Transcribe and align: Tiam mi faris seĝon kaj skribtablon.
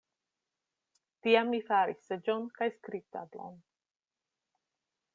Tiam 1.27 1.51
mi 1.55 1.59
faris 1.69 2.01
seĝon 2.09 2.49
kaj 2.57 2.71
skribtablon. 2.79 3.63